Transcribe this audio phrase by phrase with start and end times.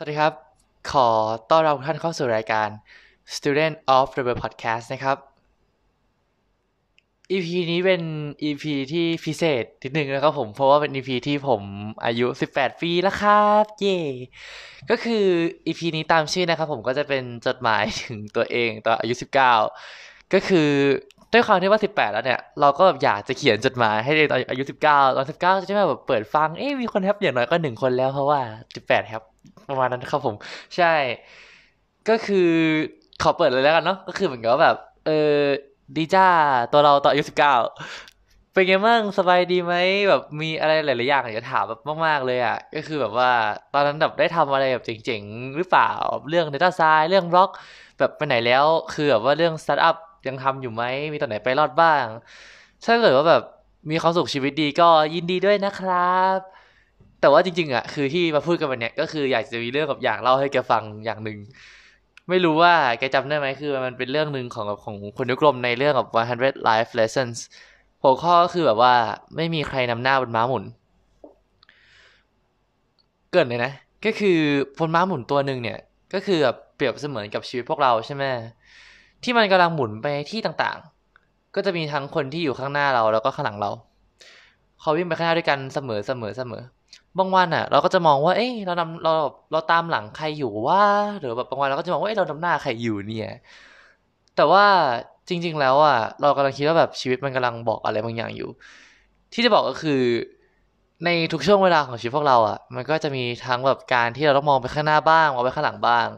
[0.00, 0.34] สวัสดีครับ
[0.92, 1.08] ขอ
[1.50, 2.68] ต้อนรับทุกท่านเข้าสู่รายการ
[3.36, 5.16] Student of the World Podcast นะครับ
[7.30, 8.02] EP นี้เป็น
[8.42, 11.62] EP ที่พิเศษนิดนึงนะครับผม เพราะว่าเป็น EP ที่ผม
[12.04, 13.98] อายุ 18 ปีแล้วครับ เย่
[14.90, 15.24] ก็คือ
[15.66, 20.68] EP นี้ตามชื่อนะครับผมก็จะเป็นจดหมายถึงตัวเองตอนอายุ 19 ก็คือ
[21.32, 28.40] ด้วยความที่ว่า 18 แล้วเนี่ย เราก็แบบอยากจะเขียนจดหมายให้ตอนอายุ 19 ตอน 19 จะได้แบบเปิดฟัง เอ๊ะมีคนแฮปอย่างน้อยก็หนึ่งคนแล้วเพราะว่า
[28.76, 29.24] 18แฮป
[29.68, 30.34] ประมาณนั้นครับผม
[30.76, 30.94] ใช่
[32.08, 32.50] ก็คือ
[33.22, 35.40] ขอเปิดเลยแล้วกันเนาะก็คือเหมือนกับแบบ เออ
[35.96, 36.28] ดีจ้า
[36.72, 37.54] ตัวเราตอนอายุ19เก้า
[38.52, 39.74] เป็นไงบ้างสบายดีไหม
[40.08, 43.30] แบบมีอะไรหลายๆอย่างอยากจะถามแบบมากๆเลยอะก็คือแบบว่า
[43.74, 45.90] ตอนนั้นแบบได้ทำอะไรแบบเจ๋งๆหรือเปล่า
[46.28, 47.50] เรื่อง Data s c i e n c เรื่องบล็อก
[47.98, 52.04] แบบไปไหนแล้วคือแบบว่าเรื่อง Startup ยังทำอยู่ไหมมีตอนไหนไปรอดบ้าง
[52.84, 53.42] ถ้าเกิดว่าแบบ
[53.90, 56.38] มีความสุขชีวิตดีก็ยินดีด้วยนะครับ
[57.20, 61.38] แต่ว่าจริงๆอะคือที่มาพูดกันวันเนี้ยก็คืออยากจะมีเรื่องกับอยากเล่าให้แกฟังอย่างหนึ่ง
[62.28, 67.38] ไม่รู้ว่าแกจำได้ไหมคือมันเป็นเรื่องหนึ่งของของคุณนุกรมในเรื่องกับ 100 life lessons
[68.02, 68.94] หัวข้อก็คือแบบว่า
[69.36, 70.64] ไม่มีใครนำหน้าบนม้าหมุน
[73.32, 73.72] เกิดเลยนะ
[74.04, 74.38] ก็คือ
[74.78, 75.78] บนม้าหมุนตัวหนึ่งเนี่ย
[76.14, 78.24] ก็คือแบบเปรียบเสมือนกับชีวิตพวกเราใช่ไหม
[79.22, 83.70] ที่มันกำลังหมุนไปที่ต่างๆ ก็จะมีทั้งคนที่อยู่ข้างหน้าเราแล้วก็ข้างหลังเรา
[84.80, 86.62] เขาวิ่งไปข้างหน้าด้วยกันเสมอเสมอเสมอ
[87.18, 89.12] บางวันอะ เราก็จะมองว่า เอ้ยเรานำเรา
[89.52, 90.82] เราตามหลังใครอยู่ว่า
[91.18, 93.32] หรือแบบบางวันเราก็จะมองว่าเอ้ยเรานำหน้าใครอยู่เนี่ย
[94.36, 94.64] แต่ว่า
[95.28, 98.48] จริง ๆ แล้วอะเรากำลังคิดว่าแบบชีวิตมันกำลังบอกอะไรบางอย่างอยู่
[99.32, 100.00] ที่จะบอกก็คือ
[101.04, 106.08] ในทุกช่วงเวลาของชีวิตพวกเราอะ มันก็จะมีทั้งแบบการที่เราต้องมองไปข้างหน้าบ้างมองไปข้างหลังบ้าง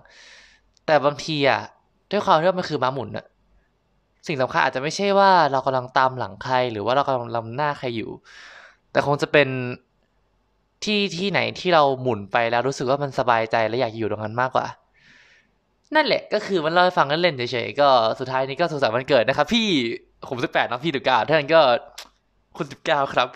[0.86, 1.60] แต่บางทีอะ
[2.10, 3.27] ด้วยความที่มันคือม้าหมุนอะ
[4.27, 8.10] สิ่งสำคัญอาจจะไม่ใช่ว่าเรากำลังตามหลังใคร หรือว่าเรากำลังนำหน้าใครอยู่
[8.92, 9.48] แต่คงจะเป็น
[10.84, 14.66] ที่ที่ไหนที่เราหมุนไปแล้วรู้สึกว่ามันสบายใจและอยากอยู่ตรงนั้นมากกว่า
[15.94, 19.68] นั่นแหละก็คือมันเล่าให้ฟังเล่นๆเฉยๆก็สุดท้ายนี้ก็สุขสันต์วันเกิดนะครับ พี่
[20.28, 21.60] ผมสิบแปดนะพี่สิบเก้าท่านก็
[22.56, 23.28] คุณสิบเก้าครับ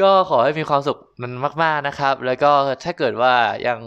[0.00, 2.50] ก็ขอให้มีความสุขนั้นมาก ๆนะครับ แล้วก็
[2.84, 3.34] ถ้าเกิดว่า
[3.66, 3.80] ยัง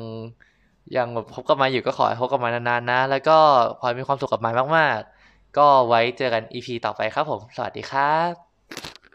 [0.97, 3.37] ยังแบบพบกับมาอยู่ก็ขอให้พบกับมานานๆนะ แล้วก็
[3.79, 8.48] ขอให้มีความสุขกับมามาก ๆ ก็ไว้เจอกันอีพีต่อไปครับผม สวัสดีครับ